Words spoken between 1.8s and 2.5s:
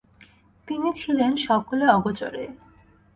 অগোচরে।